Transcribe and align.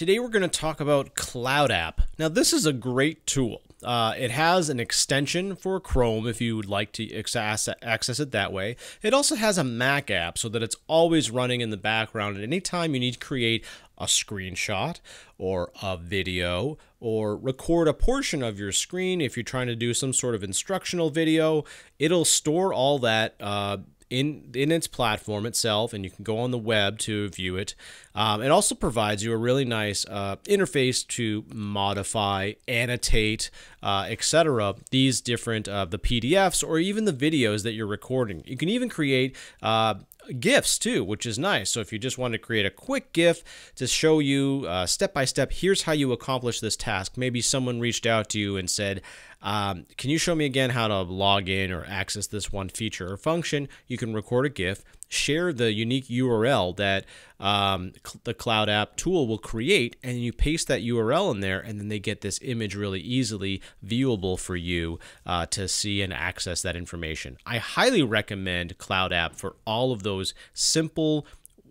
Today 0.00 0.18
we're 0.18 0.28
going 0.28 0.40
to 0.40 0.48
talk 0.48 0.80
about 0.80 1.14
Cloud 1.14 1.70
App. 1.70 2.00
Now, 2.18 2.28
this 2.28 2.54
is 2.54 2.64
a 2.64 2.72
great 2.72 3.26
tool. 3.26 3.60
Uh, 3.84 4.14
it 4.16 4.30
has 4.30 4.70
an 4.70 4.80
extension 4.80 5.54
for 5.54 5.78
Chrome 5.78 6.26
if 6.26 6.40
you 6.40 6.56
would 6.56 6.70
like 6.70 6.92
to 6.92 7.14
access, 7.14 7.68
it 7.68 8.30
that 8.32 8.50
way. 8.50 8.76
It 9.02 9.12
also 9.12 9.34
has 9.34 9.58
a 9.58 9.62
Mac 9.62 10.10
app 10.10 10.38
so 10.38 10.48
that 10.48 10.62
it's 10.62 10.76
always 10.86 11.30
running 11.30 11.60
in 11.60 11.68
the 11.68 11.76
background 11.76 12.38
at 12.38 12.42
any 12.42 12.62
time 12.62 12.94
you 12.94 13.00
need 13.00 13.12
to 13.12 13.18
create 13.18 13.62
a 13.98 14.06
screenshot 14.06 15.00
or 15.36 15.70
a 15.82 15.98
video 15.98 16.78
or 16.98 17.36
record 17.36 17.86
a 17.86 17.92
portion 17.92 18.42
of 18.42 18.58
your 18.58 18.72
screen 18.72 19.20
if 19.20 19.36
you're 19.36 19.44
trying 19.44 19.66
to 19.66 19.76
do 19.76 19.92
some 19.92 20.14
sort 20.14 20.34
of 20.34 20.42
instructional 20.42 21.10
video. 21.10 21.62
It'll 21.98 22.24
store 22.24 22.72
all 22.72 22.98
that. 23.00 23.34
Uh, 23.38 23.76
in 24.10 24.50
in 24.54 24.72
its 24.72 24.86
platform 24.86 25.46
itself, 25.46 25.92
and 25.94 26.04
you 26.04 26.10
can 26.10 26.24
go 26.24 26.38
on 26.38 26.50
the 26.50 26.58
web 26.58 26.98
to 27.00 27.28
view 27.28 27.56
it. 27.56 27.74
Um, 28.14 28.42
it 28.42 28.50
also 28.50 28.74
provides 28.74 29.24
you 29.24 29.32
a 29.32 29.36
really 29.36 29.64
nice 29.64 30.04
uh, 30.06 30.36
interface 30.44 31.06
to 31.08 31.44
modify, 31.54 32.52
annotate, 32.66 33.50
uh, 33.82 34.06
etc. 34.08 34.74
These 34.90 35.20
different 35.20 35.68
uh, 35.68 35.84
the 35.84 35.98
PDFs 35.98 36.66
or 36.66 36.78
even 36.78 37.04
the 37.04 37.12
videos 37.12 37.62
that 37.62 37.72
you're 37.72 37.86
recording. 37.86 38.42
You 38.44 38.56
can 38.56 38.68
even 38.68 38.88
create 38.88 39.36
uh, 39.62 39.94
GIFs 40.38 40.78
too, 40.78 41.02
which 41.04 41.26
is 41.26 41.38
nice. 41.38 41.70
So 41.70 41.80
if 41.80 41.92
you 41.92 41.98
just 41.98 42.18
want 42.18 42.32
to 42.32 42.38
create 42.38 42.66
a 42.66 42.70
quick 42.70 43.12
GIF 43.12 43.72
to 43.76 43.86
show 43.86 44.18
you 44.18 44.64
uh, 44.68 44.86
step 44.86 45.14
by 45.14 45.24
step, 45.24 45.52
here's 45.52 45.82
how 45.82 45.92
you 45.92 46.12
accomplish 46.12 46.60
this 46.60 46.76
task. 46.76 47.16
Maybe 47.16 47.40
someone 47.40 47.80
reached 47.80 48.06
out 48.06 48.28
to 48.30 48.38
you 48.38 48.56
and 48.56 48.68
said, 48.68 49.02
um, 49.42 49.86
Can 49.96 50.10
you 50.10 50.18
show 50.18 50.34
me 50.34 50.44
again 50.44 50.70
how 50.70 50.88
to 50.88 51.02
log 51.02 51.48
in 51.48 51.72
or 51.72 51.84
access 51.86 52.26
this 52.26 52.52
one 52.52 52.68
feature 52.68 53.12
or 53.12 53.16
function? 53.16 53.68
You 53.86 53.96
can 53.96 54.14
record 54.14 54.46
a 54.46 54.50
GIF 54.50 54.84
share 55.10 55.52
the 55.52 55.72
unique 55.72 56.06
URL 56.06 56.74
that 56.76 57.04
um, 57.40 57.92
the 58.24 58.32
Cloud 58.32 58.68
App 58.68 58.96
tool 58.96 59.26
will 59.26 59.38
create, 59.38 59.96
and 60.02 60.18
you 60.18 60.32
paste 60.32 60.68
that 60.68 60.82
URL 60.82 61.34
in 61.34 61.40
there, 61.40 61.58
and 61.58 61.80
then 61.80 61.88
they 61.88 61.98
get 61.98 62.20
this 62.20 62.38
image 62.42 62.74
really 62.74 63.00
easily 63.00 63.60
viewable 63.84 64.38
for 64.38 64.56
you 64.56 64.98
uh, 65.26 65.46
to 65.46 65.66
see 65.66 66.00
and 66.00 66.12
access 66.12 66.62
that 66.62 66.76
information. 66.76 67.36
I 67.44 67.58
highly 67.58 68.02
recommend 68.02 68.78
Cloud 68.78 69.12
App 69.12 69.34
for 69.34 69.56
all 69.66 69.92
of 69.92 70.04
those 70.04 70.32
simple. 70.54 71.26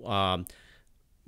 Um, 0.06 0.46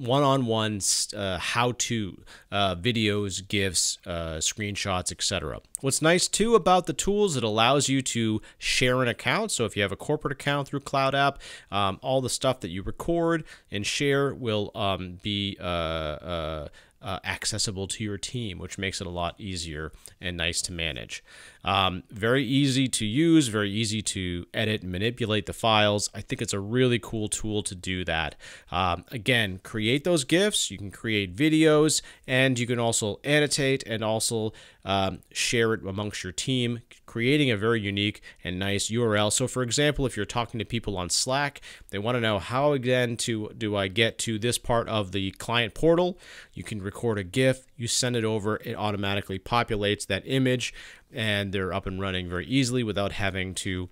one-on-one 0.02 0.82
uh, 1.16 1.38
how-to 1.38 2.24
uh, 2.52 2.76
videos, 2.76 3.48
GIFs, 3.48 4.00
uh, 4.06 4.38
screenshots, 4.38 5.12
etc. 5.12 5.62
What's 5.82 6.02
nice 6.02 6.28
too 6.28 6.56
about 6.56 6.86
the 6.86 6.94
tools, 6.94 7.36
it 7.36 7.44
allows 7.44 7.88
you 7.88 8.02
to 8.02 8.42
share 8.58 9.02
an 9.02 9.08
account. 9.08 9.52
So 9.52 9.66
if 9.66 9.76
you 9.76 9.84
have 9.84 9.92
a 9.92 9.98
corporate 9.98 10.32
account 10.32 10.68
through 10.68 10.82
Cloud 10.82 11.16
App, 11.16 11.40
um, 11.72 12.00
all 12.02 12.22
the 12.22 12.30
stuff 12.30 12.60
that 12.62 12.70
you 12.70 12.84
record 12.84 13.44
and 13.72 13.86
share 13.86 14.34
will 14.34 14.72
um, 14.76 15.20
be 15.22 15.58
uh, 15.60 15.64
uh, 15.64 16.68
uh, 17.02 17.20
accessible 17.24 17.88
to 17.88 18.04
your 18.04 18.18
team, 18.18 18.60
which 18.60 18.78
makes 18.78 19.02
it 19.02 19.08
a 19.08 19.12
lot 19.12 19.36
easier 19.40 19.92
and 20.20 20.38
nice 20.38 20.62
to 20.64 20.72
manage. 20.72 21.24
Um, 21.64 22.04
very 22.10 22.44
easy 22.44 22.88
to 22.88 23.06
use, 23.06 23.48
very 23.48 23.72
easy 23.72 24.02
to 24.02 24.48
edit 24.54 24.82
and 24.82 24.92
manipulate 24.92 25.46
the 25.46 25.54
files. 25.54 26.10
I 26.14 26.22
think 26.22 26.42
it's 26.42 26.54
a 26.54 26.60
really 26.60 27.00
cool 27.00 27.28
tool 27.28 27.64
to 27.64 27.76
do 27.76 28.04
that. 28.06 28.36
Um, 28.72 29.06
again, 29.12 29.60
create 29.64 30.04
those 30.04 30.24
GIFs, 30.24 30.72
you 30.72 30.78
can 30.78 30.92
create 30.92 31.36
videos, 31.36 32.02
and 32.28 32.58
you 32.58 32.66
can 32.66 32.80
also 32.80 33.20
annotate 33.24 33.84
and 33.86 34.04
also 34.04 34.54
um, 34.84 35.20
share 35.32 35.74
it 35.74 35.86
amongst 35.86 36.24
your 36.24 36.34
team, 36.34 36.80
creating 37.06 37.52
a 37.52 37.58
very 37.58 37.80
unique 37.80 38.22
and 38.44 38.58
nice 38.58 38.90
URL. 38.90 39.32
So, 39.32 39.48
for 39.48 39.64
example, 39.64 40.06
if 40.06 40.16
you're 40.16 40.26
talking 40.26 40.60
to 40.60 40.66
people 40.66 40.98
on 40.98 41.10
Slack, 41.10 41.62
they 41.90 42.00
want 42.00 42.16
to 42.16 42.22
know 42.22 42.40
how 42.40 42.72
again 42.72 43.18
to 43.18 43.52
do 43.58 43.76
I 43.76 43.88
get 43.88 44.18
to 44.20 44.40
this 44.40 44.58
part 44.58 44.88
of 44.88 45.12
the 45.12 45.32
client 45.32 45.74
portal. 45.74 46.18
You 46.54 46.64
can 46.64 46.82
record 46.92 47.18
a 47.18 47.24
GIF, 47.24 47.66
you 47.78 47.88
send 47.88 48.18
it 48.18 48.26
over, 48.26 48.58
it 48.58 48.76
automatically 48.76 49.40
populates 49.40 50.06
that 50.08 50.24
image 50.26 50.74
and 51.12 51.54
they're 51.54 51.74
up 51.74 51.86
and 51.86 52.02
running 52.02 52.28
very 52.28 52.46
easily 52.46 52.84
without 52.84 53.14
having 53.14 53.56
to 53.56 53.90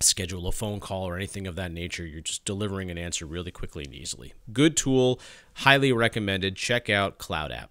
schedule 0.00 0.48
a 0.48 0.52
phone 0.52 0.80
call 0.80 1.06
or 1.06 1.14
anything 1.14 1.46
of 1.46 1.56
that 1.56 1.70
nature. 1.70 2.06
You're 2.06 2.22
just 2.22 2.46
delivering 2.46 2.90
an 2.90 2.96
answer 2.96 3.26
really 3.26 3.50
quickly 3.50 3.84
and 3.84 3.94
easily. 3.94 4.32
Good 4.50 4.78
tool, 4.78 5.20
highly 5.56 5.92
recommended. 5.92 6.56
Check 6.56 6.88
out 6.88 7.18
Cloud 7.18 7.52
App. 7.52 7.70